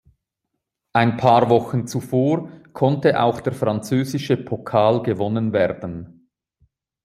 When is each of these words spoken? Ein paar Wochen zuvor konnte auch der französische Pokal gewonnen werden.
Ein 0.93 1.17
paar 1.17 1.47
Wochen 1.51 1.85
zuvor 1.85 2.49
konnte 2.73 3.21
auch 3.21 3.39
der 3.39 3.53
französische 3.53 4.35
Pokal 4.35 5.03
gewonnen 5.03 5.53
werden. 5.53 6.27